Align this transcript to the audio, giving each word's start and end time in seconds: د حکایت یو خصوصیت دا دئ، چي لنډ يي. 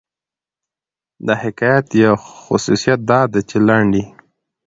د 1.25 1.27
حکایت 1.41 1.87
یو 2.03 2.15
خصوصیت 2.43 2.99
دا 3.09 3.19
دئ، 3.31 3.41
چي 3.49 3.57
لنډ 3.67 3.91
يي. 3.99 4.05